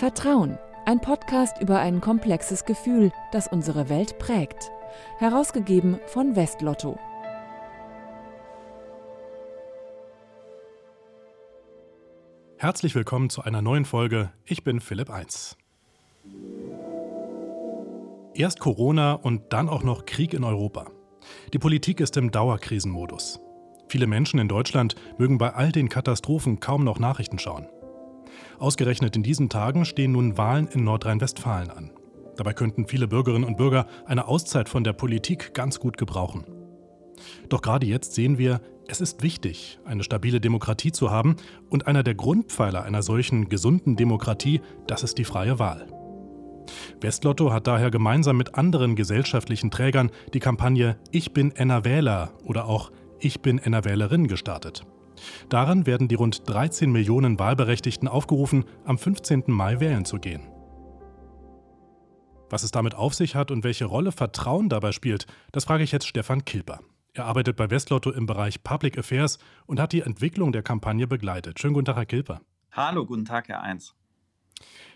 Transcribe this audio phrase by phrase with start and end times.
[0.00, 4.70] Vertrauen, ein Podcast über ein komplexes Gefühl, das unsere Welt prägt.
[5.18, 6.98] Herausgegeben von Westlotto.
[12.56, 14.32] Herzlich willkommen zu einer neuen Folge.
[14.46, 15.58] Ich bin Philipp 1.
[18.32, 20.90] Erst Corona und dann auch noch Krieg in Europa.
[21.52, 23.38] Die Politik ist im Dauerkrisenmodus.
[23.90, 27.68] Viele Menschen in Deutschland mögen bei all den Katastrophen kaum noch Nachrichten schauen.
[28.58, 31.90] Ausgerechnet in diesen Tagen stehen nun Wahlen in Nordrhein-Westfalen an.
[32.36, 36.44] Dabei könnten viele Bürgerinnen und Bürger eine Auszeit von der Politik ganz gut gebrauchen.
[37.48, 41.36] Doch gerade jetzt sehen wir, es ist wichtig, eine stabile Demokratie zu haben
[41.68, 45.86] und einer der Grundpfeiler einer solchen gesunden Demokratie, das ist die freie Wahl.
[47.00, 52.66] Westlotto hat daher gemeinsam mit anderen gesellschaftlichen Trägern die Kampagne Ich bin Enner Wähler oder
[52.66, 54.86] auch Ich bin Enner Wählerin gestartet.
[55.48, 59.44] Daran werden die rund 13 Millionen Wahlberechtigten aufgerufen, am 15.
[59.46, 60.42] Mai wählen zu gehen.
[62.48, 65.92] Was es damit auf sich hat und welche Rolle Vertrauen dabei spielt, das frage ich
[65.92, 66.80] jetzt Stefan Kilper.
[67.12, 71.58] Er arbeitet bei Westlotto im Bereich Public Affairs und hat die Entwicklung der Kampagne begleitet.
[71.58, 72.40] Schönen guten Tag, Herr Kilper.
[72.72, 73.94] Hallo, guten Tag, Herr Eins.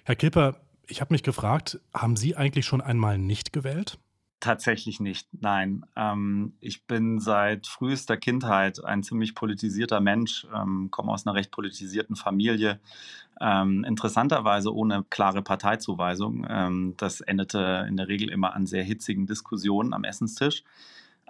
[0.04, 3.98] Herr Kilper, ich habe mich gefragt, haben Sie eigentlich schon einmal nicht gewählt?
[4.44, 5.86] Tatsächlich nicht, nein.
[5.96, 11.50] Ähm, ich bin seit frühester Kindheit ein ziemlich politisierter Mensch, ähm, komme aus einer recht
[11.50, 12.78] politisierten Familie.
[13.40, 16.46] Ähm, interessanterweise ohne klare Parteizuweisung.
[16.46, 20.62] Ähm, das endete in der Regel immer an sehr hitzigen Diskussionen am Essenstisch.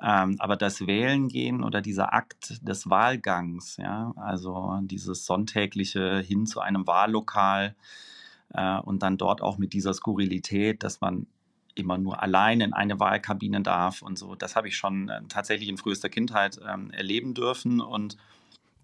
[0.02, 6.46] Ähm, aber das Wählen gehen oder dieser Akt des Wahlgangs, ja, also dieses sonntägliche hin
[6.46, 7.76] zu einem Wahllokal
[8.54, 11.28] äh, und dann dort auch mit dieser Skurrilität, dass man
[11.74, 14.34] immer nur allein in eine Wahlkabine darf und so.
[14.34, 18.16] Das habe ich schon äh, tatsächlich in frühester Kindheit ähm, erleben dürfen und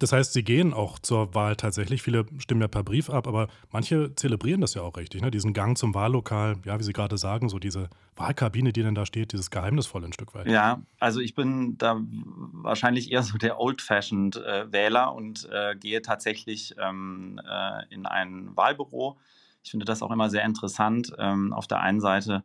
[0.01, 2.01] das heißt, Sie gehen auch zur Wahl tatsächlich.
[2.01, 5.21] Viele stimmen ja per Brief ab, aber manche zelebrieren das ja auch richtig.
[5.21, 5.31] Ne?
[5.31, 9.05] Diesen Gang zum Wahllokal, ja, wie Sie gerade sagen, so diese Wahlkabine, die dann da
[9.05, 10.47] steht, dieses Geheimnisvolle ein Stück weit.
[10.47, 16.01] Ja, also ich bin da wahrscheinlich eher so der Old-Fashioned äh, Wähler und äh, gehe
[16.01, 19.19] tatsächlich ähm, äh, in ein Wahlbüro.
[19.63, 21.13] Ich finde das auch immer sehr interessant.
[21.19, 22.43] Ähm, auf der einen Seite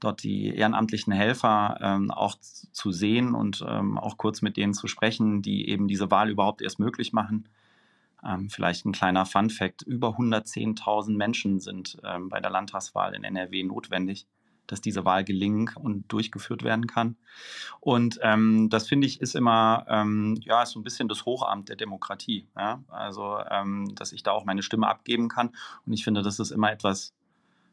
[0.00, 4.86] dort die ehrenamtlichen Helfer ähm, auch zu sehen und ähm, auch kurz mit denen zu
[4.86, 7.48] sprechen, die eben diese Wahl überhaupt erst möglich machen.
[8.24, 13.24] Ähm, vielleicht ein kleiner Fun fact: Über 110.000 Menschen sind ähm, bei der Landtagswahl in
[13.24, 14.26] NRW notwendig,
[14.66, 17.16] dass diese Wahl gelingen und durchgeführt werden kann.
[17.80, 21.68] Und ähm, das finde ich ist immer ähm, ja ist so ein bisschen das Hochamt
[21.68, 22.48] der Demokratie.
[22.56, 22.82] Ja?
[22.88, 23.38] Also
[23.94, 25.50] dass ich da auch meine Stimme abgeben kann.
[25.86, 27.12] Und ich finde, das ist immer etwas,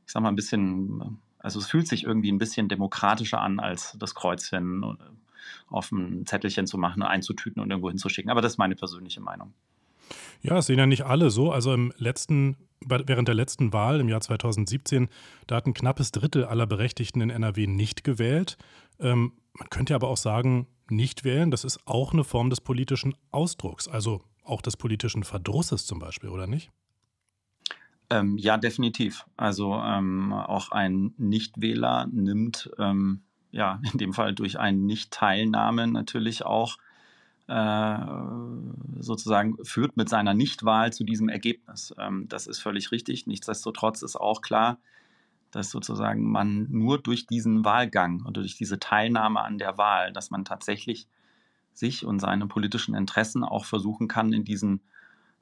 [0.06, 3.96] ich sag mal ein bisschen also es fühlt sich irgendwie ein bisschen demokratischer an, als
[4.00, 4.96] das Kreuzchen äh,
[5.70, 8.30] auf ein Zettelchen zu machen, einzutüten und irgendwo hinzuschicken.
[8.30, 9.54] Aber das ist meine persönliche Meinung.
[10.42, 11.52] Ja, es sehen ja nicht alle so.
[11.52, 15.10] Also im letzten, während der letzten Wahl im Jahr 2017,
[15.48, 18.58] da hat ein knappes Drittel aller Berechtigten in NRW nicht gewählt.
[19.00, 23.16] Ähm, man könnte aber auch sagen, nicht wählen, das ist auch eine Form des politischen
[23.32, 26.72] Ausdrucks, also auch des politischen Verdrusses zum Beispiel, oder nicht?
[28.12, 29.26] Ähm, ja, definitiv.
[29.38, 36.46] Also ähm, auch ein Nichtwähler nimmt ähm, ja in dem Fall durch eine Nichtteilnahme natürlich
[36.46, 36.78] auch
[37.48, 37.98] äh,
[39.00, 41.96] sozusagen führt mit seiner Nichtwahl zu diesem Ergebnis.
[41.98, 43.28] Ähm, das ist völlig richtig.
[43.28, 44.78] Nichtsdestotrotz ist auch klar,
[45.52, 50.32] dass sozusagen man nur durch diesen Wahlgang oder durch diese Teilnahme an der Wahl, dass
[50.32, 51.08] man tatsächlich
[51.74, 54.82] sich und seine politischen Interessen auch versuchen kann, in diesen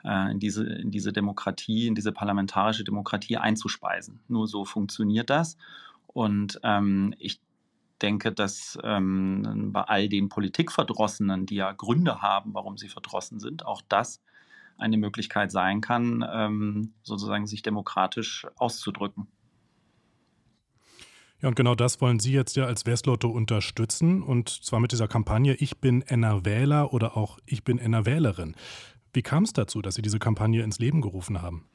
[0.04, 4.20] in, diese, in diese Demokratie, in diese parlamentarische Demokratie einzuspeisen.
[4.28, 5.58] Nur so funktioniert das.
[6.08, 7.42] Und ähm, ich
[8.02, 13.66] denke, dass ähm, bei all den Politikverdrossenen, die ja Gründe haben, warum sie verdrossen sind,
[13.66, 14.22] auch das
[14.78, 19.28] eine Möglichkeit sein kann, ähm, sozusagen sich demokratisch auszudrücken.
[21.42, 25.08] Ja, und genau das wollen Sie jetzt ja als Westlotto unterstützen und zwar mit dieser
[25.08, 28.56] Kampagne Ich bin NRWähler oder auch Ich bin NRWählerin.
[29.14, 31.66] Wie kam es dazu, dass Sie diese Kampagne ins Leben gerufen haben?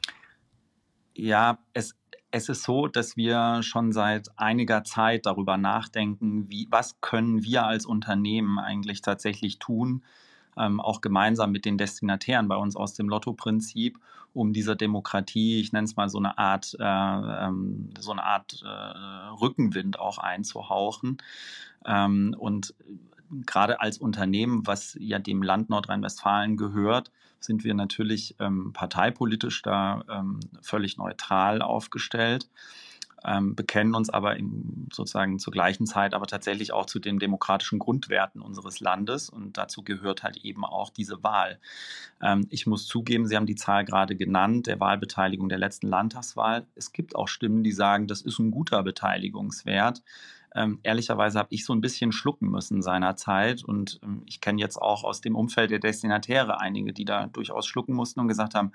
[1.15, 1.95] Ja, es,
[2.31, 7.65] es ist so, dass wir schon seit einiger Zeit darüber nachdenken, wie, was können wir
[7.65, 10.03] als Unternehmen eigentlich tatsächlich tun,
[10.57, 13.99] ähm, auch gemeinsam mit den Destinatären bei uns aus dem Lotto-Prinzip,
[14.33, 18.63] um dieser Demokratie, ich nenne es mal so eine Art, äh, ähm, so eine Art
[18.65, 18.69] äh,
[19.41, 21.19] Rückenwind auch einzuhauchen.
[21.87, 22.75] Ähm, und
[23.47, 27.11] gerade als Unternehmen, was ja dem Land Nordrhein-Westfalen gehört,
[27.41, 32.49] sind wir natürlich ähm, parteipolitisch da ähm, völlig neutral aufgestellt.
[33.27, 37.79] ähm, bekennen uns aber in, sozusagen zur gleichen Zeit aber tatsächlich auch zu den demokratischen
[37.79, 41.59] Grundwerten unseres Landes und dazu gehört halt eben auch diese Wahl.
[42.21, 46.67] Ähm, ich muss zugeben, Sie haben die Zahl gerade genannt, der Wahlbeteiligung der letzten Landtagswahl.
[46.75, 50.03] Es gibt auch Stimmen, die sagen, das ist ein guter Beteiligungswert.
[50.55, 53.65] Ähm, ehrlicherweise habe ich so ein bisschen schlucken müssen seinerzeit.
[53.65, 57.67] Und ähm, ich kenne jetzt auch aus dem Umfeld der Destinatäre einige, die da durchaus
[57.67, 58.73] schlucken mussten und gesagt haben,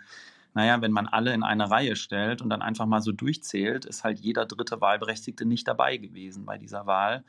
[0.53, 4.03] naja, wenn man alle in eine Reihe stellt und dann einfach mal so durchzählt, ist
[4.03, 7.23] halt jeder dritte Wahlberechtigte nicht dabei gewesen bei dieser Wahl.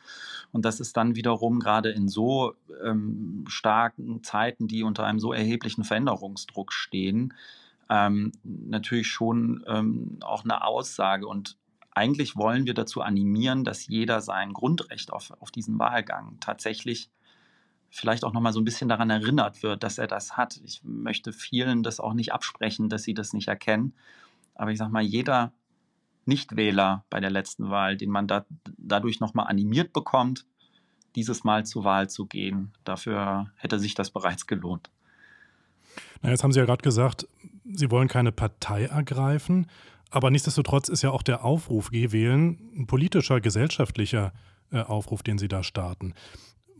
[0.52, 5.32] Und das ist dann wiederum gerade in so ähm, starken Zeiten, die unter einem so
[5.32, 7.34] erheblichen Veränderungsdruck stehen,
[7.90, 11.26] ähm, natürlich schon ähm, auch eine Aussage.
[11.26, 11.58] Und
[11.92, 17.10] eigentlich wollen wir dazu animieren, dass jeder sein Grundrecht auf, auf diesen Wahlgang tatsächlich
[17.90, 20.60] vielleicht auch nochmal so ein bisschen daran erinnert wird, dass er das hat.
[20.64, 23.94] Ich möchte vielen das auch nicht absprechen, dass sie das nicht erkennen.
[24.54, 25.52] Aber ich sage mal, jeder
[26.26, 28.46] Nichtwähler bei der letzten Wahl, den man da,
[28.78, 30.46] dadurch nochmal animiert bekommt,
[31.16, 34.90] dieses Mal zur Wahl zu gehen, dafür hätte sich das bereits gelohnt.
[36.22, 37.26] Na, jetzt haben Sie ja gerade gesagt,
[37.64, 39.66] Sie wollen keine Partei ergreifen,
[40.10, 44.32] aber nichtsdestotrotz ist ja auch der Aufruf Geh wählen ein politischer, gesellschaftlicher
[44.70, 46.14] äh, Aufruf, den Sie da starten.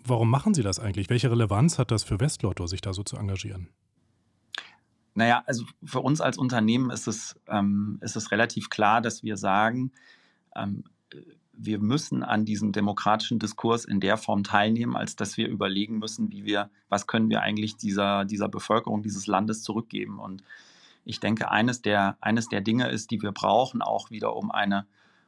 [0.04, 1.10] Warum machen Sie das eigentlich?
[1.10, 3.68] Welche Relevanz hat das für Westlotto, sich da so zu engagieren?
[5.14, 9.36] Naja, also für uns als Unternehmen ist es, ähm, ist es relativ klar, dass wir
[9.36, 9.92] sagen,
[10.54, 10.84] ähm,
[11.52, 16.30] wir müssen an diesem demokratischen Diskurs in der Form teilnehmen, als dass wir überlegen müssen,
[16.30, 20.18] wie wir, was können wir eigentlich dieser, dieser Bevölkerung dieses Landes zurückgeben.
[20.18, 20.42] Und
[21.04, 24.86] ich denke, eines der, eines der Dinge ist, die wir brauchen, auch wieder um eine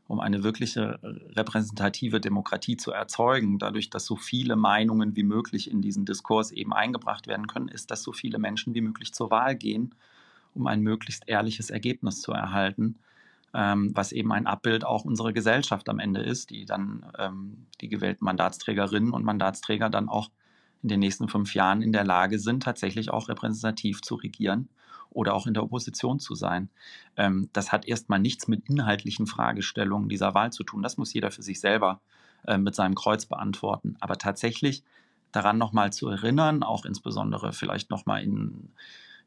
[0.09, 0.99] um eine wirkliche
[1.31, 6.75] repräsentative Demokratie zu erzeugen, dadurch, dass so viele Meinungen wie möglich in diesen Diskurs eben
[6.75, 9.95] eingebracht werden können, ist, dass so viele Menschen wie möglich zur Wahl gehen,
[10.55, 12.99] um ein möglichst ehrliches Ergebnis zu erhalten,
[13.55, 17.89] ähm, was eben ein Abbild auch unserer Gesellschaft am Ende ist, die dann ähm, die
[17.89, 20.31] gewählten Mandatsträgerinnen und Mandatsträger dann auch
[20.83, 24.69] in den nächsten fünf Jahren in der Lage sind, tatsächlich auch repräsentativ zu regieren
[25.15, 26.71] oder auch in der Opposition zu sein.
[27.17, 30.83] Ähm, das hat erstmal nichts mit inhaltlichen Fragestellungen dieser Wahl zu tun.
[30.83, 32.01] Das muss jeder für sich selber
[32.47, 33.97] äh, mit seinem Kreuz beantworten.
[34.01, 34.83] Aber tatsächlich
[35.33, 38.71] daran nochmal zu erinnern, auch insbesondere vielleicht nochmal in,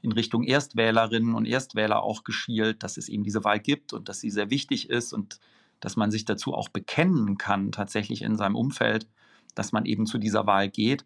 [0.02, 4.20] in Richtung Erstwählerinnen und Erstwähler auch geschielt, dass es eben diese Wahl gibt und dass
[4.20, 5.40] sie sehr wichtig ist und
[5.80, 9.08] dass man sich dazu auch bekennen kann, tatsächlich in seinem Umfeld,
[9.56, 11.06] dass man eben zu dieser Wahl geht,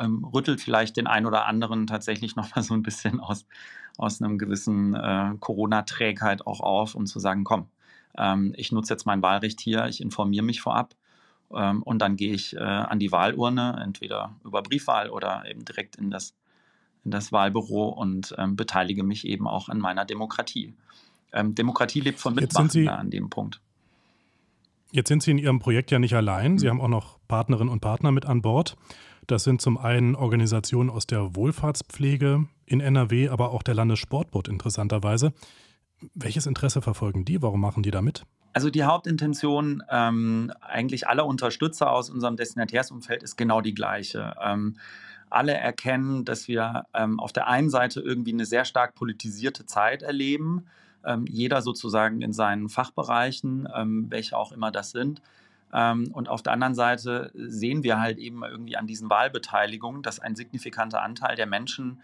[0.00, 3.46] ähm, rüttelt vielleicht den einen oder anderen tatsächlich nochmal so ein bisschen aus,
[3.96, 7.66] aus einem gewissen äh, Corona-Trägheit auch auf, um zu sagen, komm,
[8.16, 10.94] ähm, ich nutze jetzt mein Wahlrecht hier, ich informiere mich vorab
[11.54, 15.96] ähm, und dann gehe ich äh, an die Wahlurne, entweder über Briefwahl oder eben direkt
[15.96, 16.34] in das,
[17.04, 20.74] in das Wahlbüro und ähm, beteilige mich eben auch an meiner Demokratie.
[21.32, 23.60] Ähm, Demokratie lebt von Mitmachen an dem Punkt.
[24.92, 26.58] Jetzt sind Sie in Ihrem Projekt ja nicht allein.
[26.58, 26.70] Sie mhm.
[26.70, 28.76] haben auch noch Partnerinnen und Partner mit an Bord.
[29.30, 35.32] Das sind zum einen Organisationen aus der Wohlfahrtspflege in NRW, aber auch der Landessportbund interessanterweise.
[36.14, 37.40] Welches Interesse verfolgen die?
[37.40, 38.24] Warum machen die da mit?
[38.54, 44.34] Also die Hauptintention ähm, eigentlich aller Unterstützer aus unserem Destinatärsumfeld ist genau die gleiche.
[44.44, 44.78] Ähm,
[45.28, 50.02] alle erkennen, dass wir ähm, auf der einen Seite irgendwie eine sehr stark politisierte Zeit
[50.02, 50.66] erleben,
[51.04, 55.22] ähm, jeder sozusagen in seinen Fachbereichen, ähm, welche auch immer das sind.
[55.72, 60.20] Ähm, und auf der anderen Seite sehen wir halt eben irgendwie an diesen Wahlbeteiligungen, dass
[60.20, 62.00] ein signifikanter Anteil der Menschen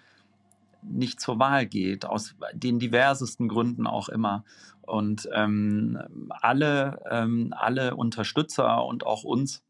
[0.83, 4.45] nicht zur Wahl geht, aus den diversesten Gründen auch immer.
[4.83, 9.65] Und ähm, alle, ähm, alle Unterstützer und auch uns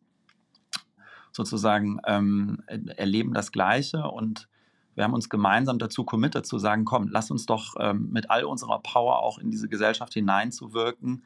[1.32, 4.49] sozusagen ähm, erleben das Gleiche und
[4.97, 8.44] wir haben uns gemeinsam dazu committed zu sagen, komm, lass uns doch ähm, mit all
[8.44, 11.23] unserer Power auch in diese Gesellschaft hineinzuwirken,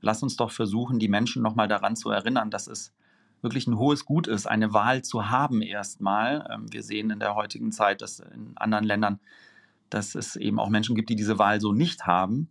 [0.00, 2.92] lass uns doch versuchen, die Menschen nochmal daran zu erinnern, dass es
[3.42, 6.46] wirklich ein hohes Gut ist, eine Wahl zu haben erstmal.
[6.52, 9.20] Ähm, wir sehen in der heutigen Zeit, dass in anderen Ländern,
[9.88, 12.48] dass es eben auch Menschen gibt, die diese Wahl so nicht haben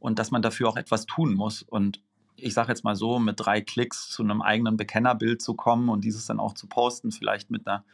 [0.00, 1.62] und dass man dafür auch etwas tun muss.
[1.62, 2.00] Und
[2.36, 6.04] ich sage jetzt mal so, mit drei Klicks zu einem eigenen Bekennerbild zu kommen und
[6.04, 7.84] dieses dann auch zu posten, vielleicht mit einer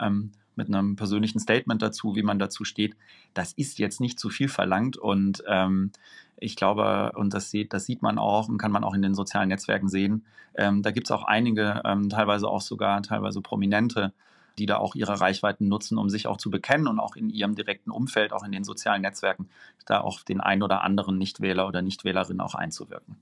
[0.00, 2.94] ähm, mit einem persönlichen Statement dazu, wie man dazu steht,
[3.32, 5.90] das ist jetzt nicht zu viel verlangt und ähm,
[6.36, 9.14] ich glaube, und das sieht, das sieht man auch und kann man auch in den
[9.14, 10.24] sozialen Netzwerken sehen,
[10.54, 14.12] ähm, da gibt es auch einige, ähm, teilweise auch sogar teilweise Prominente,
[14.58, 17.54] die da auch ihre Reichweiten nutzen, um sich auch zu bekennen und auch in ihrem
[17.54, 19.48] direkten Umfeld, auch in den sozialen Netzwerken,
[19.86, 23.16] da auch den ein oder anderen Nichtwähler oder Nichtwählerin auch einzuwirken.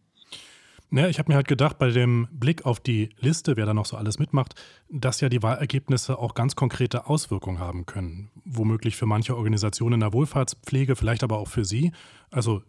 [0.90, 3.84] Ja, ich habe mir halt gedacht, bei dem Blick auf die Liste, wer da noch
[3.84, 4.54] so alles mitmacht,
[4.88, 8.30] dass ja die Wahlergebnisse auch ganz konkrete Auswirkungen haben können.
[8.46, 11.92] Womöglich für manche Organisationen in der Wohlfahrtspflege, vielleicht aber auch für Sie.
[12.30, 12.62] Also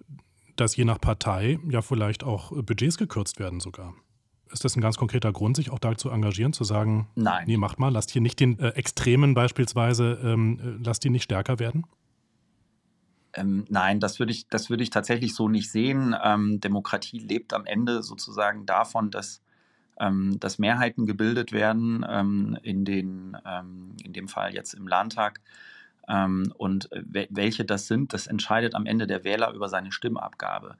[0.60, 3.94] dass je nach Partei ja vielleicht auch Budgets gekürzt werden sogar.
[4.52, 7.44] Ist das ein ganz konkreter Grund, sich auch da zu engagieren, zu sagen, Nein.
[7.46, 11.24] nee, macht mal, lasst hier nicht den äh, Extremen beispielsweise, ähm, äh, lasst die nicht
[11.24, 11.86] stärker werden?
[13.40, 16.16] Ähm, nein, das würde ich, das ich tatsächlich so nicht sehen.
[16.22, 19.42] Ähm, Demokratie lebt am Ende sozusagen davon, dass,
[20.00, 25.40] ähm, dass Mehrheiten gebildet werden, ähm, in, den, ähm, in dem Fall jetzt im Landtag.
[26.08, 30.76] Ähm, und äh, welche das sind, das entscheidet am Ende der Wähler über seine Stimmabgabe.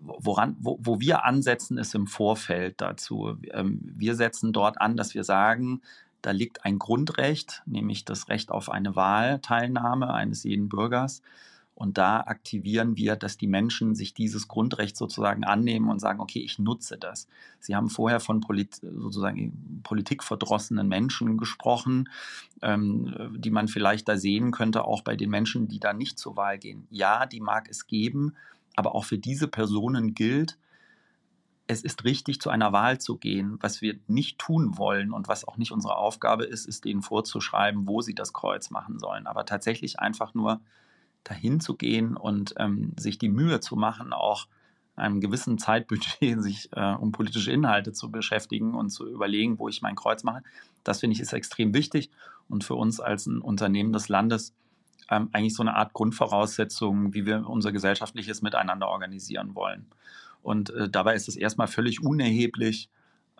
[0.00, 3.36] Woran, wo, wo wir ansetzen, ist im Vorfeld dazu.
[3.40, 5.80] wir setzen dort an, dass wir sagen,
[6.22, 11.22] da liegt ein Grundrecht, nämlich das Recht auf eine Wahlteilnahme eines jeden Bürgers.
[11.76, 16.38] Und da aktivieren wir, dass die Menschen sich dieses Grundrecht sozusagen annehmen und sagen, okay,
[16.40, 17.28] ich nutze das.
[17.60, 22.08] Sie haben vorher von Polit sozusagen politikverdrossenen Menschen gesprochen,
[22.62, 26.34] ähm, die man vielleicht da sehen könnte, auch bei den Menschen, die da nicht zur
[26.34, 26.86] Wahl gehen.
[26.90, 28.32] Ja, die mag es geben,
[28.74, 30.56] aber auch für diese Personen gilt,
[31.66, 33.58] es ist richtig, zu einer Wahl zu gehen.
[33.60, 37.86] Was wir nicht tun wollen und was auch nicht unsere Aufgabe ist, ist denen vorzuschreiben,
[37.86, 39.26] wo sie das Kreuz machen sollen.
[39.26, 40.62] Aber tatsächlich einfach nur
[41.28, 44.46] dahin zu gehen und ähm, sich die Mühe zu machen, auch
[44.94, 49.82] einem gewissen Zeitbudget sich äh, um politische Inhalte zu beschäftigen und zu überlegen, wo ich
[49.82, 50.42] mein Kreuz mache.
[50.84, 52.10] Das finde ich ist extrem wichtig
[52.48, 54.54] und für uns als ein Unternehmen des Landes
[55.10, 59.86] ähm, eigentlich so eine Art Grundvoraussetzung, wie wir unser gesellschaftliches Miteinander organisieren wollen.
[60.42, 62.88] Und äh, dabei ist es erstmal völlig unerheblich,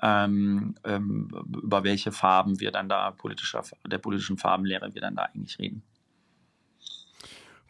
[0.03, 1.31] ähm, ähm,
[1.63, 5.83] über welche Farben wir dann da politischer, der politischen Farbenlehre wir dann da eigentlich reden.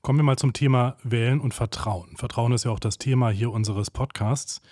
[0.06, 2.16] Kommen wir mal zum Thema Wählen und Vertrauen.
[2.16, 4.62] Vertrauen ist ja auch das Thema hier unseres Podcasts.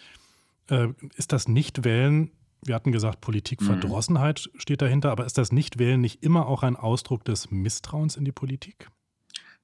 [0.70, 2.30] Äh, ist das Nichtwählen,
[2.62, 4.60] wir hatten gesagt, Politikverdrossenheit mhm.
[4.60, 8.30] steht dahinter, aber ist das Nichtwählen nicht immer auch ein Ausdruck des Misstrauens in die
[8.30, 8.88] Politik?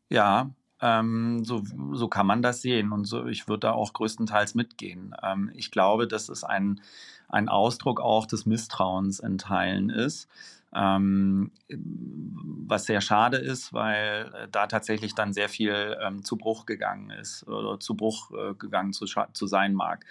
[0.08, 0.50] Ja,
[0.80, 1.62] ähm, so,
[1.92, 5.14] so kann man das sehen und so, ich würde da auch größtenteils mitgehen.
[5.22, 6.80] Ähm, ich glaube, dass es ein,
[7.28, 10.28] ein Ausdruck auch des Misstrauens in Teilen ist.
[10.74, 16.64] Ähm, was sehr schade ist, weil äh, da tatsächlich dann sehr viel ähm, zu Bruch
[16.64, 20.04] gegangen ist oder zu Bruch äh, gegangen zu, zu sein mag.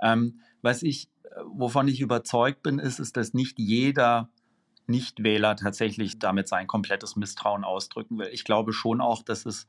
[0.00, 4.28] Ähm, was ich, äh, wovon ich überzeugt bin, ist, ist, dass nicht jeder
[4.86, 8.28] Nichtwähler tatsächlich damit sein komplettes Misstrauen ausdrücken will.
[8.32, 9.66] Ich glaube schon auch, dass es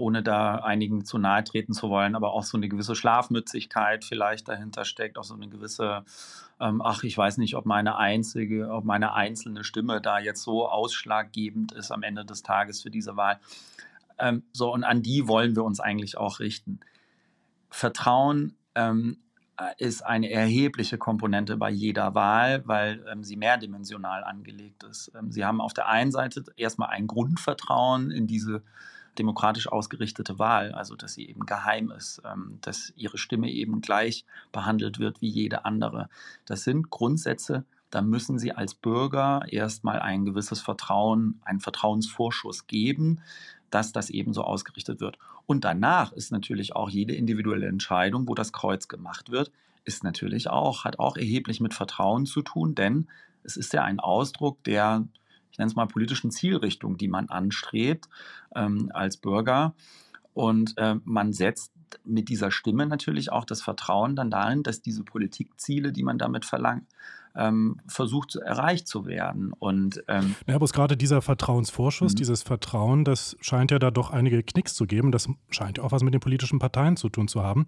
[0.00, 4.48] ohne da einigen zu nahe treten zu wollen, aber auch so eine gewisse Schlafmützigkeit vielleicht
[4.48, 6.04] dahinter steckt, auch so eine gewisse,
[6.58, 10.68] ähm, ach, ich weiß nicht, ob meine einzige, ob meine einzelne Stimme da jetzt so
[10.68, 13.38] ausschlaggebend ist am Ende des Tages für diese Wahl.
[14.18, 16.80] Ähm, so, und an die wollen wir uns eigentlich auch richten.
[17.68, 19.18] Vertrauen ähm,
[19.78, 25.12] ist eine erhebliche Komponente bei jeder Wahl, weil ähm, sie mehrdimensional angelegt ist.
[25.14, 28.62] Ähm, sie haben auf der einen Seite erstmal ein Grundvertrauen in diese
[29.18, 34.24] demokratisch ausgerichtete Wahl, also dass sie eben geheim ist, ähm, dass ihre Stimme eben gleich
[34.52, 36.08] behandelt wird wie jede andere.
[36.46, 43.20] Das sind Grundsätze, da müssen sie als Bürger erstmal ein gewisses Vertrauen, einen Vertrauensvorschuss geben,
[43.70, 45.18] dass das eben so ausgerichtet wird.
[45.46, 49.50] Und danach ist natürlich auch jede individuelle Entscheidung, wo das Kreuz gemacht wird,
[49.84, 53.08] ist natürlich auch, hat auch erheblich mit Vertrauen zu tun, denn
[53.42, 55.06] es ist ja ein Ausdruck der
[55.50, 58.08] ich nenne es mal, politischen Zielrichtung, die man anstrebt
[58.54, 59.74] ähm, als Bürger.
[60.32, 61.72] Und äh, man setzt
[62.04, 66.44] mit dieser Stimme natürlich auch das Vertrauen dann darin, dass diese Politikziele, die man damit
[66.44, 66.86] verlangt,
[67.34, 69.52] ähm, versucht erreicht zu werden.
[69.52, 72.16] Und ähm, ja, aber gerade dieser Vertrauensvorschuss, mhm.
[72.16, 75.12] dieses Vertrauen, das scheint ja da doch einige Knicks zu geben.
[75.12, 77.66] Das scheint ja auch was mit den politischen Parteien zu tun zu haben.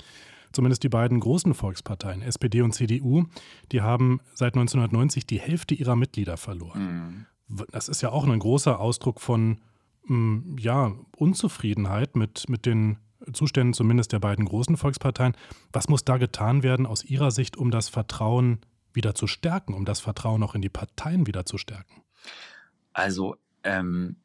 [0.53, 3.25] Zumindest die beiden großen Volksparteien, SPD und CDU,
[3.71, 6.83] die haben seit 1990 die Hälfte ihrer Mitglieder verloren.
[6.83, 9.61] Mhm das ist ja auch ein großer Ausdruck von
[10.06, 12.99] mm, ja, Unzufriedenheit mit, mit den
[13.32, 15.37] Zuständen zumindest der beiden großen Volksparteien.
[15.72, 18.61] Was muss da getan werden aus Ihrer Sicht, um das Vertrauen
[18.92, 22.02] wieder zu stärken, um das Vertrauen auch in die Parteien wieder zu stärken?
[22.92, 24.16] Also ähm,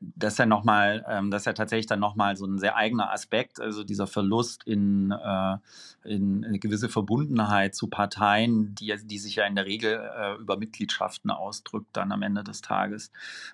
[0.00, 3.12] das ist ja nochmal, ähm, das ist ja tatsächlich dann nochmal so ein sehr eigener
[3.12, 5.56] Aspekt, also dieser Verlust in, äh,
[6.04, 10.56] in eine gewisse Verbundenheit zu Parteien, die, die sich ja in der Regel äh, über
[10.56, 13.10] Mitgliedschaften ausdrückt, dann am Ende des Tages.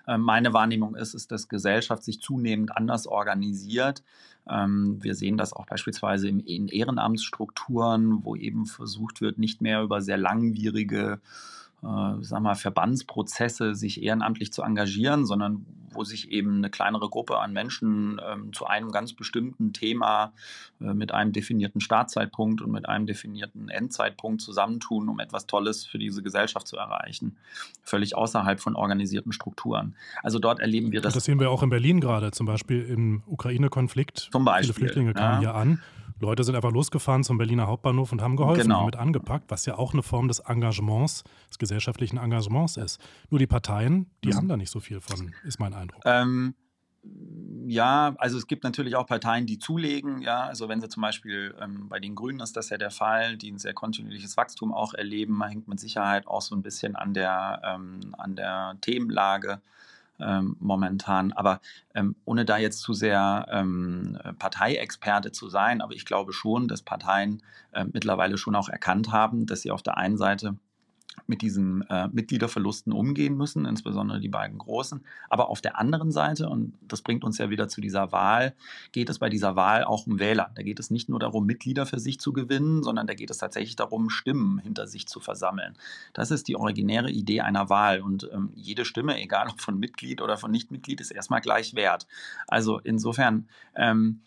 [0.07, 4.03] Äh, meine Wahrnehmung ist, ist, dass Gesellschaft sich zunehmend anders organisiert.
[4.49, 9.81] Ähm, wir sehen das auch beispielsweise in, in Ehrenamtsstrukturen, wo eben versucht wird, nicht mehr
[9.81, 11.19] über sehr langwierige
[11.83, 17.39] äh, sag mal, Verbandsprozesse sich ehrenamtlich zu engagieren, sondern wo sich eben eine kleinere Gruppe
[17.39, 20.31] an Menschen ähm, zu einem ganz bestimmten Thema
[20.79, 25.97] äh, mit einem definierten Startzeitpunkt und mit einem definierten Endzeitpunkt zusammentun, um etwas Tolles für
[25.97, 27.37] diese Gesellschaft zu erreichen.
[27.83, 29.95] Völlig außerhalb von organisierten Strukturen.
[30.23, 31.13] Also dort erleben wir das.
[31.13, 34.29] Das sehen wir auch in Berlin gerade, zum Beispiel im Ukraine-Konflikt.
[34.31, 34.73] Zum Beispiel.
[34.73, 35.51] Viele Flüchtlinge kamen ja.
[35.51, 35.81] hier an
[36.21, 38.85] Leute sind einfach losgefahren zum Berliner Hauptbahnhof und haben geholfen, Genau.
[38.85, 43.01] mit angepackt, was ja auch eine Form des Engagements, des gesellschaftlichen Engagements ist.
[43.29, 44.35] Nur die Parteien, die Mhm.
[44.35, 46.01] haben da nicht so viel von, ist mein Eindruck.
[46.05, 46.53] Ähm,
[47.65, 50.21] ja, also es gibt natürlich auch Parteien, die zulegen.
[50.21, 53.37] Ja, also wenn sie zum Beispiel ähm, bei den Grünen ist das ja der Fall,
[53.37, 57.13] die ein sehr kontinuierliches Wachstum auch erleben, hängt mit Sicherheit auch so ein bisschen an
[57.15, 59.61] der, ähm, an der Themenlage
[60.23, 61.31] ähm, momentan.
[61.33, 61.59] Aber
[61.93, 66.81] ähm, ohne da jetzt zu sehr ähm, Parteiexperte zu sein, aber ich glaube schon, dass
[66.81, 70.57] Parteien äh, mittlerweile schon auch erkannt haben, dass sie auf der einen Seite
[71.27, 75.03] mit diesen äh, Mitgliederverlusten umgehen müssen, insbesondere die beiden großen.
[75.29, 78.53] Aber auf der anderen Seite, und das bringt uns ja wieder zu dieser Wahl,
[78.91, 80.51] geht es bei dieser Wahl auch um Wähler.
[80.55, 83.37] Da geht es nicht nur darum, Mitglieder für sich zu gewinnen, sondern da geht es
[83.37, 85.75] tatsächlich darum, Stimmen hinter sich zu versammeln.
[86.13, 88.01] Das ist die originäre Idee einer Wahl.
[88.01, 92.07] Und ähm, jede Stimme, egal ob von Mitglied oder von Nichtmitglied, ist erstmal gleich wert.
[92.47, 94.21] Also insofern, ähm,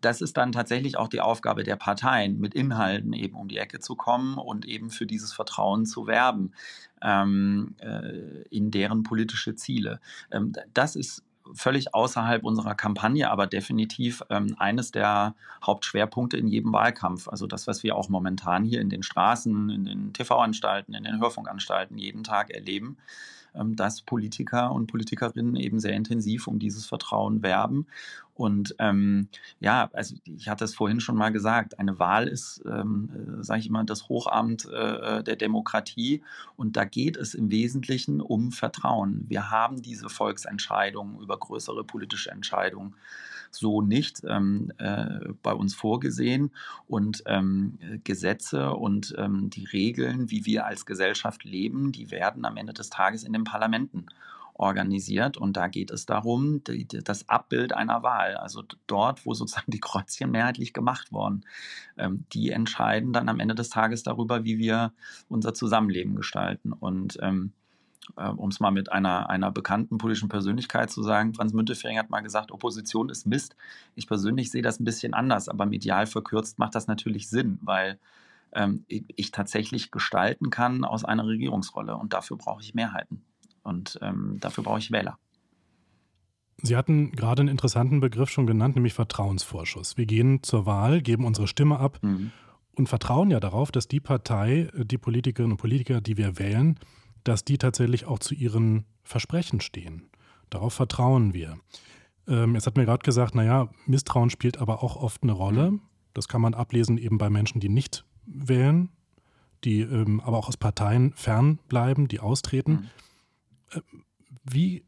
[0.00, 3.78] das ist dann tatsächlich auch die Aufgabe der Parteien, mit Inhalten eben um die Ecke
[3.78, 6.52] zu kommen und eben für dieses Vertrauen zu werben
[7.00, 10.00] ähm, äh, in deren politische Ziele.
[10.30, 11.24] Ähm, das ist
[11.54, 15.34] völlig außerhalb unserer Kampagne, aber definitiv ähm, eines der
[15.64, 17.28] Hauptschwerpunkte in jedem Wahlkampf.
[17.28, 21.20] Also das, was wir auch momentan hier in den Straßen, in den TV-Anstalten, in den
[21.20, 22.96] Hörfunkanstalten jeden Tag erleben,
[23.54, 27.86] dass Politiker und Politikerinnen eben sehr intensiv um dieses Vertrauen werben.
[28.34, 29.28] Und ähm,
[29.60, 33.60] ja, also ich hatte es vorhin schon mal gesagt, eine Wahl ist, ähm, äh, sage
[33.60, 36.22] ich immer, das Hochamt äh, der Demokratie.
[36.56, 39.26] Und da geht es im Wesentlichen um Vertrauen.
[39.28, 42.94] Wir haben diese Volksentscheidungen über größere politische Entscheidungen
[43.54, 46.50] so nicht ähm, äh, bei uns vorgesehen.
[46.86, 52.56] Und ähm, Gesetze und ähm, die Regeln, wie wir als Gesellschaft leben, die werden am
[52.56, 54.06] Ende des Tages in den Parlamenten
[54.54, 55.36] organisiert.
[55.36, 59.70] Und da geht es darum, die, die, das Abbild einer Wahl, also dort, wo sozusagen
[59.72, 61.44] die Kreuzchen mehrheitlich gemacht wurden,
[61.96, 64.92] ähm, die entscheiden dann am Ende des Tages darüber, wie wir
[65.28, 66.72] unser Zusammenleben gestalten.
[66.72, 67.52] Und ähm,
[68.16, 72.10] äh, um es mal mit einer, einer bekannten politischen Persönlichkeit zu sagen, Franz Müntefering hat
[72.10, 73.56] mal gesagt, Opposition ist Mist.
[73.94, 77.98] Ich persönlich sehe das ein bisschen anders, aber medial verkürzt macht das natürlich Sinn, weil
[78.52, 83.22] ähm, ich tatsächlich gestalten kann aus einer Regierungsrolle und dafür brauche ich Mehrheiten
[83.62, 85.18] und ähm, dafür brauche ich Wähler.
[86.64, 89.96] Sie hatten gerade einen interessanten Begriff schon genannt, nämlich Vertrauensvorschuss.
[89.96, 92.30] Wir gehen zur Wahl, geben unsere Stimme ab mhm.
[92.76, 96.78] und vertrauen ja darauf, dass die Partei, die Politikerinnen und Politiker, die wir wählen,
[97.24, 100.10] dass die tatsächlich auch zu ihren Versprechen stehen.
[100.50, 101.58] Darauf vertrauen wir.
[102.26, 105.78] Ähm, jetzt hat mir gerade gesagt, naja, Misstrauen spielt aber auch oft eine Rolle.
[106.14, 108.90] Das kann man ablesen eben bei Menschen, die nicht wählen,
[109.64, 112.72] die ähm, aber auch aus Parteien fernbleiben, die austreten.
[112.72, 112.88] Mhm.
[113.70, 113.80] Äh,
[114.44, 114.84] wie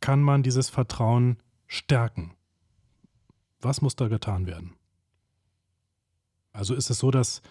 [0.00, 2.34] kann man dieses Vertrauen stärken?
[3.60, 4.74] Was muss da getan werden?
[6.52, 7.42] Also ist es so, dass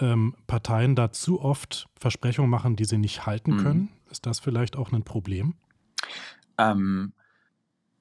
[0.00, 3.80] ähm, Parteien da zu oft Versprechungen machen, die sie nicht halten können?
[3.80, 3.88] Mhm.
[4.10, 5.54] Ist das vielleicht auch ein Problem?
[6.58, 7.12] Ähm,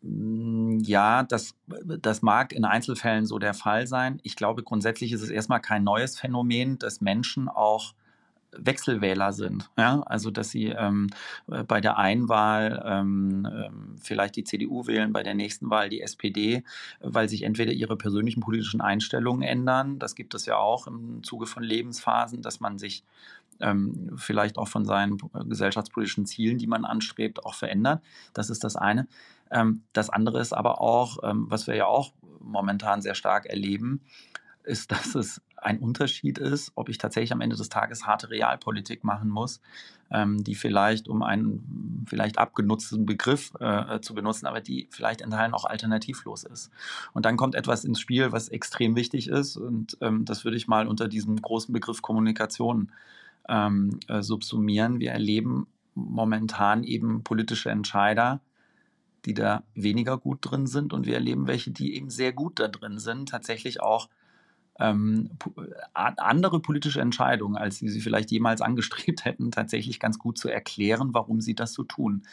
[0.02, 4.20] ja, das, das mag in Einzelfällen so der Fall sein.
[4.24, 7.94] Ich glaube, grundsätzlich ist es erstmal kein neues Phänomen, dass Menschen auch
[8.52, 9.70] Wechselwähler sind.
[9.78, 10.02] Ja?
[10.02, 11.08] Also, dass sie ähm,
[11.68, 16.64] bei der einen Wahl ähm, vielleicht die CDU wählen, bei der nächsten Wahl die SPD,
[17.00, 20.00] weil sich entweder ihre persönlichen politischen Einstellungen ändern.
[20.00, 23.04] Das gibt es ja auch im Zuge von Lebensphasen, dass man sich
[23.60, 28.02] ähm, vielleicht auch von seinen gesellschaftspolitischen Zielen, die man anstrebt, auch verändert.
[28.34, 29.08] Das ist das eine.
[29.52, 34.02] Ähm, das andere ist aber auch, ähm, was wir ja auch momentan sehr stark erleben,
[34.64, 39.04] ist, dass es ein Unterschied ist, ob ich tatsächlich am Ende des Tages harte Realpolitik
[39.04, 39.62] machen muss,
[40.12, 45.32] ähm, die vielleicht, um einen vielleicht abgenutzten Begriff äh, zu benutzen, aber die vielleicht in
[45.32, 46.72] Teilen auch alternativlos ist.
[47.14, 50.68] Und dann kommt etwas ins Spiel, was extrem wichtig ist und ähm, das würde ich
[50.68, 52.92] mal unter diesem großen Begriff Kommunikation
[53.48, 55.00] ähm, äh, subsumieren.
[55.00, 58.42] Wir erleben momentan eben politische Entscheider,
[59.26, 62.68] die da weniger gut drin sind und wir erleben welche, die eben sehr gut da
[62.68, 64.08] drin sind, tatsächlich auch
[64.80, 65.30] ähm,
[65.94, 71.14] andere politische Entscheidungen, als sie sie vielleicht jemals angestrebt hätten, tatsächlich ganz gut zu erklären,
[71.14, 72.24] warum sie das so tun.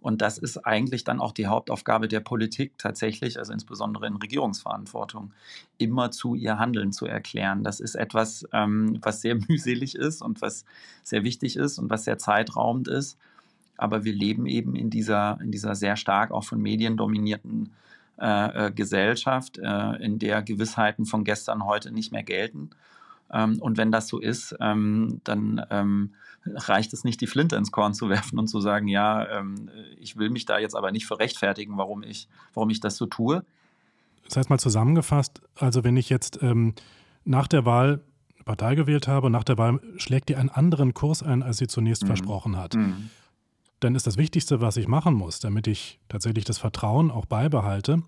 [0.00, 5.32] Und das ist eigentlich dann auch die Hauptaufgabe der Politik tatsächlich, also insbesondere in Regierungsverantwortung,
[5.76, 7.64] immer zu ihr Handeln zu erklären.
[7.64, 10.64] Das ist etwas, ähm, was sehr mühselig ist und was
[11.02, 13.18] sehr wichtig ist und was sehr zeitraubend ist.
[13.76, 17.70] Aber wir leben eben in dieser, in dieser sehr stark auch von Medien dominierten
[18.18, 22.70] äh, Gesellschaft, äh, in der Gewissheiten von gestern heute nicht mehr gelten.
[23.32, 26.14] Ähm, und wenn das so ist, ähm, dann ähm,
[26.46, 30.16] reicht es nicht, die Flinte ins Korn zu werfen und zu sagen, ja, ähm, ich
[30.16, 33.44] will mich da jetzt aber nicht für rechtfertigen, warum ich, warum ich das so tue.
[34.24, 36.74] Das heißt mal zusammengefasst, also wenn ich jetzt ähm,
[37.24, 38.00] nach der Wahl
[38.44, 41.66] Partei gewählt habe und nach der Wahl schlägt die einen anderen Kurs ein, als sie
[41.66, 42.08] zunächst mhm.
[42.08, 43.10] versprochen hat, mhm.
[43.80, 48.02] Dann ist das Wichtigste, was ich machen muss, damit ich tatsächlich das Vertrauen auch beibehalte,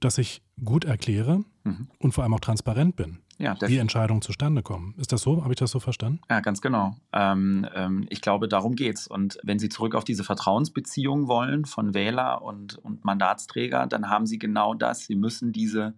[0.00, 1.88] dass ich gut erkläre mhm.
[1.98, 4.94] und vor allem auch transparent bin, ja, wie Entscheidungen zustande kommen.
[4.96, 5.42] Ist das so?
[5.42, 6.20] Habe ich das so verstanden?
[6.30, 6.96] Ja, ganz genau.
[7.12, 9.06] Ähm, ähm, ich glaube, darum geht es.
[9.06, 14.26] Und wenn Sie zurück auf diese Vertrauensbeziehung wollen von Wähler und, und Mandatsträger, dann haben
[14.26, 15.04] Sie genau das.
[15.04, 15.94] Sie müssen diese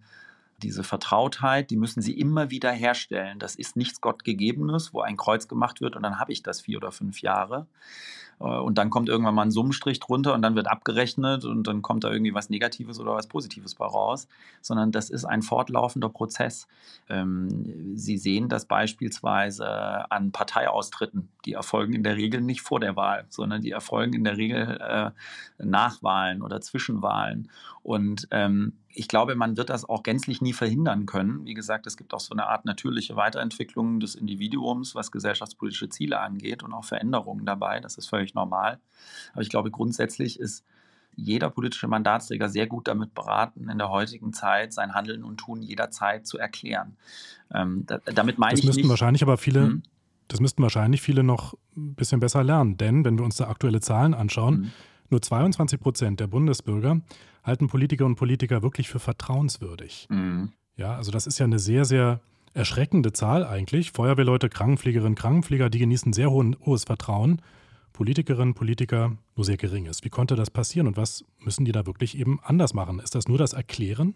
[0.62, 3.38] diese Vertrautheit, die müssen sie immer wieder herstellen.
[3.38, 6.78] Das ist nichts Gottgegebenes, wo ein Kreuz gemacht wird und dann habe ich das vier
[6.78, 7.66] oder fünf Jahre.
[8.40, 11.82] Äh, und dann kommt irgendwann mal ein Summenstrich drunter und dann wird abgerechnet und dann
[11.82, 14.28] kommt da irgendwie was Negatives oder was Positives bei raus,
[14.60, 16.68] sondern das ist ein fortlaufender Prozess.
[17.08, 21.28] Ähm, Sie sehen das beispielsweise an Parteiaustritten.
[21.44, 24.78] Die erfolgen in der Regel nicht vor der Wahl, sondern die erfolgen in der Regel
[24.80, 25.10] äh,
[25.64, 27.48] nach Wahlen oder Zwischenwahlen.
[27.88, 31.46] Und ähm, ich glaube, man wird das auch gänzlich nie verhindern können.
[31.46, 36.20] Wie gesagt, es gibt auch so eine Art natürliche Weiterentwicklung des Individuums, was gesellschaftspolitische Ziele
[36.20, 37.80] angeht und auch Veränderungen dabei.
[37.80, 38.78] Das ist völlig normal.
[39.32, 40.66] Aber ich glaube, grundsätzlich ist
[41.16, 45.62] jeder politische Mandatsträger sehr gut damit beraten, in der heutigen Zeit sein Handeln und Tun
[45.62, 46.98] jederzeit zu erklären.
[47.50, 49.82] Ähm, da, damit meine das ich müssten nicht, wahrscheinlich aber viele, hm?
[50.28, 53.80] das müssten wahrscheinlich viele noch ein bisschen besser lernen, denn wenn wir uns da aktuelle
[53.80, 54.70] Zahlen anschauen, hm.
[55.08, 57.00] nur 22 Prozent der Bundesbürger
[57.48, 60.06] halten Politikerinnen und Politiker wirklich für vertrauenswürdig.
[60.08, 60.52] Mhm.
[60.76, 62.20] Ja, also das ist ja eine sehr, sehr
[62.54, 63.90] erschreckende Zahl eigentlich.
[63.90, 67.42] Feuerwehrleute, Krankenpflegerinnen, Krankenpfleger, die genießen sehr hohen, hohes Vertrauen.
[67.92, 70.04] Politikerinnen, Politiker nur sehr geringes.
[70.04, 73.00] Wie konnte das passieren und was müssen die da wirklich eben anders machen?
[73.00, 74.14] Ist das nur das Erklären?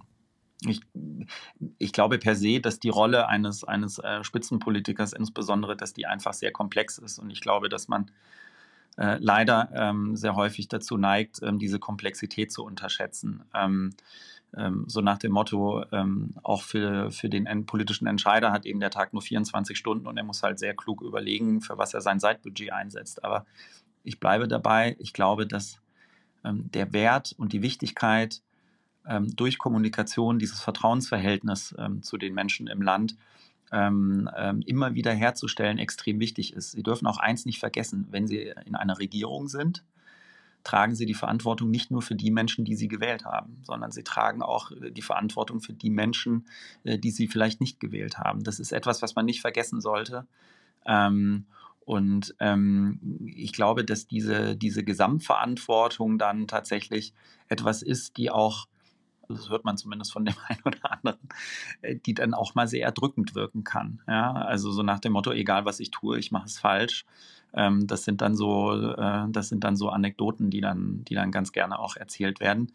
[0.64, 0.80] Ich,
[1.78, 6.32] ich glaube per se, dass die Rolle eines, eines äh, Spitzenpolitikers insbesondere, dass die einfach
[6.32, 7.18] sehr komplex ist.
[7.18, 8.10] Und ich glaube, dass man
[8.98, 13.42] äh, leider ähm, sehr häufig dazu neigt, ähm, diese Komplexität zu unterschätzen.
[13.54, 13.94] Ähm,
[14.54, 18.90] ähm so nach dem Motto, ähm, auch für, für den politischen Entscheider hat eben der
[18.90, 22.20] Tag nur 24 Stunden und er muss halt sehr klug überlegen, für was er sein
[22.20, 23.24] Zeitbudget einsetzt.
[23.24, 23.46] Aber
[24.04, 25.80] ich bleibe dabei, ich glaube, dass
[26.44, 28.42] ähm, der Wert und die Wichtigkeit
[29.34, 33.16] durch Kommunikation dieses Vertrauensverhältnis zu den Menschen im Land
[33.72, 36.72] ähm, ähm, immer wieder herzustellen, extrem wichtig ist.
[36.72, 39.82] Sie dürfen auch eins nicht vergessen, wenn Sie in einer Regierung sind,
[40.64, 44.04] tragen Sie die Verantwortung nicht nur für die Menschen, die Sie gewählt haben, sondern Sie
[44.04, 46.46] tragen auch äh, die Verantwortung für die Menschen,
[46.84, 48.44] äh, die Sie vielleicht nicht gewählt haben.
[48.44, 50.26] Das ist etwas, was man nicht vergessen sollte.
[50.86, 51.46] Ähm,
[51.84, 57.12] und ähm, ich glaube, dass diese, diese Gesamtverantwortung dann tatsächlich
[57.48, 58.68] etwas ist, die auch
[59.32, 61.20] das hört man zumindest von dem einen oder anderen,
[61.82, 64.00] äh, die dann auch mal sehr erdrückend wirken kann.
[64.06, 64.32] Ja?
[64.32, 67.04] Also so nach dem Motto, egal was ich tue, ich mache es falsch.
[67.54, 71.32] Ähm, das sind dann so, äh, das sind dann so Anekdoten, die dann, die dann
[71.32, 72.72] ganz gerne auch erzählt werden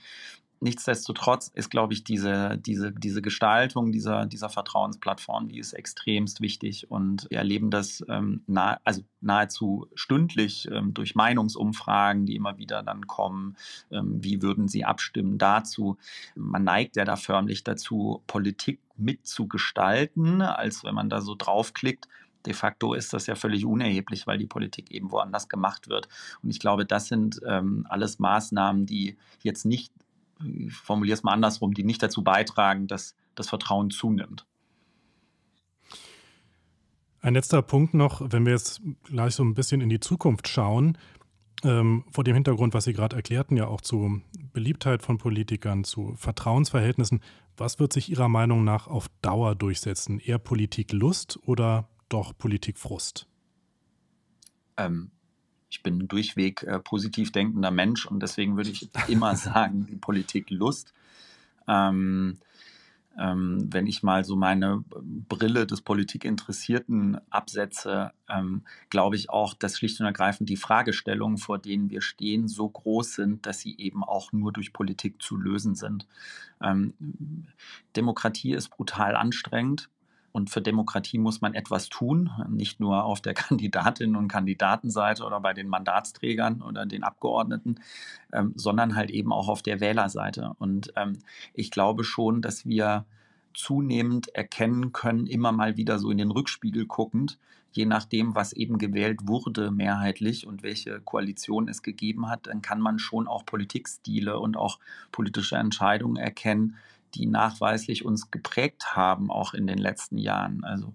[0.59, 6.89] nichtsdestotrotz ist, glaube ich, diese, diese, diese Gestaltung dieser, dieser Vertrauensplattform, die ist extremst wichtig
[6.89, 12.83] und wir erleben das ähm, nahe, also nahezu stündlich ähm, durch Meinungsumfragen, die immer wieder
[12.83, 13.55] dann kommen.
[13.91, 15.97] Ähm, wie würden Sie abstimmen dazu?
[16.35, 22.07] Man neigt ja da förmlich dazu, Politik mitzugestalten, als wenn man da so draufklickt.
[22.45, 26.07] De facto ist das ja völlig unerheblich, weil die Politik eben woanders gemacht wird.
[26.41, 29.91] Und ich glaube, das sind ähm, alles Maßnahmen, die jetzt nicht
[30.43, 34.45] ich formuliere es mal andersrum, die nicht dazu beitragen, dass das Vertrauen zunimmt.
[37.21, 40.97] Ein letzter Punkt noch, wenn wir jetzt gleich so ein bisschen in die Zukunft schauen,
[41.63, 44.21] ähm, vor dem Hintergrund, was Sie gerade erklärten, ja auch zu
[44.53, 47.21] Beliebtheit von Politikern, zu Vertrauensverhältnissen.
[47.57, 50.19] Was wird sich Ihrer Meinung nach auf Dauer durchsetzen?
[50.19, 53.27] Eher Politiklust oder doch Politikfrust?
[54.77, 55.11] Ähm,
[55.69, 59.95] ich bin ein durchweg äh, positiv denkender Mensch und deswegen würde ich immer sagen, die
[59.95, 60.93] Politik Lust.
[61.67, 62.37] Ähm,
[63.19, 69.77] ähm, wenn ich mal so meine Brille des Politikinteressierten absetze, ähm, glaube ich auch, dass
[69.77, 74.03] schlicht und ergreifend die Fragestellungen, vor denen wir stehen, so groß sind, dass sie eben
[74.03, 76.07] auch nur durch Politik zu lösen sind.
[76.61, 76.93] Ähm,
[77.95, 79.89] Demokratie ist brutal anstrengend.
[80.37, 85.39] Und für Demokratie muss man etwas tun, nicht nur auf der Kandidatinnen- und Kandidatenseite oder
[85.39, 87.79] bei den Mandatsträgern oder den Abgeordneten,
[88.31, 90.51] ähm, sondern halt eben auch auf der Wählerseite.
[90.59, 91.17] Und ähm,
[91.55, 93.05] ich glaube schon, dass wir
[93.55, 97.39] zunehmend erkennen können, immer mal wieder so in den Rückspiegel guckend,
[97.71, 102.79] je nachdem, was eben gewählt wurde mehrheitlich und welche Koalition es gegeben hat, dann kann
[102.79, 104.77] man schon auch Politikstile und auch
[105.11, 106.75] politische Entscheidungen erkennen,
[107.15, 110.63] die nachweislich uns geprägt haben, auch in den letzten Jahren.
[110.63, 110.93] Also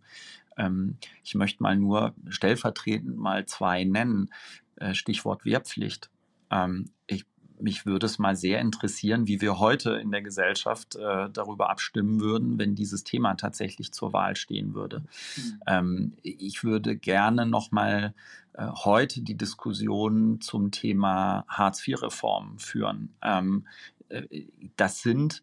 [0.57, 4.31] ähm, ich möchte mal nur stellvertretend mal zwei nennen.
[4.77, 6.11] Äh, Stichwort Wehrpflicht.
[6.51, 7.25] Ähm, ich
[7.63, 12.21] mich würde es mal sehr interessieren, wie wir heute in der Gesellschaft äh, darüber abstimmen
[12.21, 15.05] würden, wenn dieses Thema tatsächlich zur Wahl stehen würde.
[15.37, 15.61] Mhm.
[15.67, 18.15] Ähm, ich würde gerne noch mal
[18.55, 23.15] äh, heute die Diskussion zum Thema Hartz-IV-Reform führen.
[23.23, 23.67] Ähm,
[24.09, 24.47] äh,
[24.77, 25.43] das sind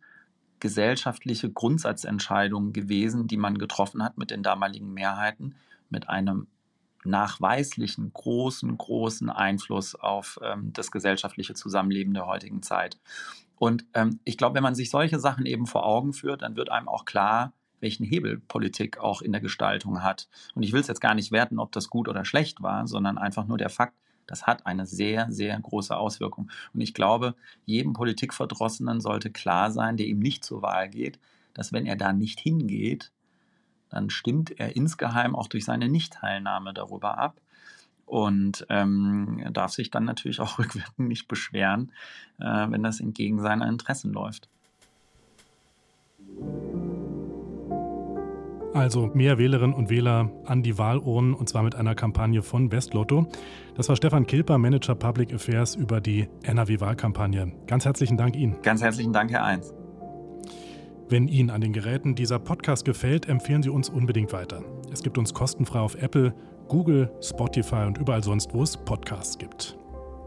[0.60, 5.56] gesellschaftliche Grundsatzentscheidungen gewesen, die man getroffen hat mit den damaligen Mehrheiten,
[5.90, 6.48] mit einem
[7.06, 13.00] nachweislichen großen, großen Einfluss auf ähm, das gesellschaftliche Zusammenleben der heutigen Zeit.
[13.58, 16.70] Und ähm, ich glaube, wenn man sich solche Sachen eben vor Augen führt, dann wird
[16.70, 20.28] einem auch klar, welchen Hebel Politik auch in der Gestaltung hat.
[20.56, 23.18] Und ich will es jetzt gar nicht werten, ob das gut oder schlecht war, sondern
[23.18, 23.96] einfach nur der Fakt,
[24.30, 26.50] das hat eine sehr, sehr große Auswirkung.
[26.74, 31.20] Und ich glaube, jedem Politikverdrossenen sollte klar sein, der ihm nicht zur Wahl geht,
[31.54, 33.12] dass wenn er da nicht hingeht,
[33.90, 37.42] dann stimmt er insgeheim auch durch seine Nichtteilnahme darüber ab
[38.06, 41.92] und ähm, darf sich dann natürlich auch rückwirkend nicht beschweren,
[42.40, 44.48] äh, wenn das entgegen seiner Interessen läuft.
[48.80, 53.28] Also mehr Wählerinnen und Wähler an die Wahlurnen und zwar mit einer Kampagne von Westlotto.
[53.76, 57.52] Das war Stefan Kilper, Manager Public Affairs über die NRW-Wahlkampagne.
[57.68, 58.56] Ganz herzlichen Dank Ihnen.
[58.62, 59.74] Ganz herzlichen Dank, Herr Eins.
[61.10, 64.64] Wenn Ihnen an den Geräten dieser Podcast gefällt, empfehlen Sie uns unbedingt weiter.
[64.94, 66.34] Es gibt uns kostenfrei auf Apple,
[66.68, 69.78] Google, Spotify und überall sonst, wo es Podcasts gibt.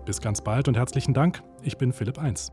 [0.04, 1.42] Bis ganz bald und herzlichen Dank.
[1.62, 2.52] Ich bin Philipp 1.